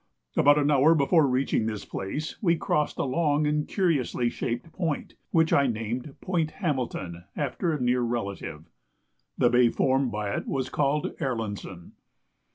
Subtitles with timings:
[0.35, 5.13] About an hour before reaching this place we crossed a long and curiously shaped point,
[5.29, 8.65] which I named Point Hamilton after a near relative.
[9.37, 11.91] The bay formed by it was called Erlandson.